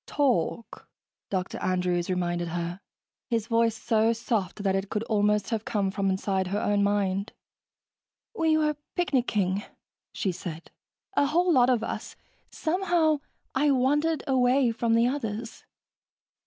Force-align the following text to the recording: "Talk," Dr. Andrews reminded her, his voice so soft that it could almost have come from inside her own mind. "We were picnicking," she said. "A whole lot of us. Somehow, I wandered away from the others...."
"Talk," 0.07 0.87
Dr. 1.29 1.59
Andrews 1.59 2.09
reminded 2.09 2.47
her, 2.47 2.81
his 3.29 3.45
voice 3.45 3.75
so 3.77 4.13
soft 4.13 4.63
that 4.63 4.75
it 4.75 4.89
could 4.89 5.03
almost 5.03 5.51
have 5.51 5.63
come 5.63 5.91
from 5.91 6.09
inside 6.09 6.47
her 6.47 6.59
own 6.59 6.81
mind. 6.81 7.33
"We 8.33 8.57
were 8.57 8.77
picnicking," 8.95 9.61
she 10.11 10.31
said. 10.31 10.71
"A 11.15 11.27
whole 11.27 11.53
lot 11.53 11.69
of 11.69 11.83
us. 11.83 12.15
Somehow, 12.49 13.19
I 13.53 13.69
wandered 13.69 14.23
away 14.25 14.71
from 14.71 14.95
the 14.95 15.07
others...." 15.07 15.65